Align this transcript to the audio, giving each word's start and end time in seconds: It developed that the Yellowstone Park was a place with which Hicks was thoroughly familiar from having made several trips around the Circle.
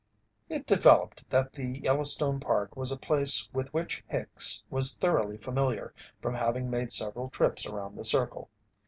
It 0.49 0.65
developed 0.65 1.29
that 1.29 1.53
the 1.53 1.77
Yellowstone 1.79 2.39
Park 2.39 2.75
was 2.75 2.91
a 2.91 2.97
place 2.97 3.47
with 3.53 3.71
which 3.71 4.03
Hicks 4.07 4.63
was 4.67 4.97
thoroughly 4.97 5.37
familiar 5.37 5.93
from 6.23 6.33
having 6.33 6.71
made 6.71 6.91
several 6.91 7.29
trips 7.29 7.67
around 7.67 7.95
the 7.95 8.03
Circle. 8.03 8.49